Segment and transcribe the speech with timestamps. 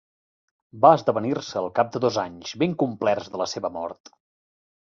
[0.85, 4.15] Va esdevenir-se al cap de dos anys ben complerts de la seua mort.